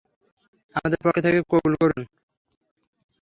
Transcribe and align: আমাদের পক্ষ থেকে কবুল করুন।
আমাদের 0.75 0.99
পক্ষ 1.03 1.17
থেকে 1.25 1.39
কবুল 1.51 1.73
করুন। 1.81 2.01